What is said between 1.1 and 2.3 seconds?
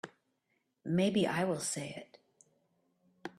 I will say it.